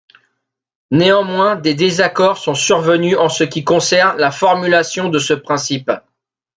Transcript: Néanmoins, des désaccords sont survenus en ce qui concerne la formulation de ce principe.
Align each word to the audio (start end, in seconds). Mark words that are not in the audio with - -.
Néanmoins, 0.89 1.55
des 1.57 1.75
désaccords 1.75 2.39
sont 2.39 2.55
survenus 2.55 3.15
en 3.17 3.29
ce 3.29 3.43
qui 3.43 3.63
concerne 3.63 4.17
la 4.17 4.31
formulation 4.31 5.09
de 5.09 5.19
ce 5.19 5.33
principe. 5.35 5.91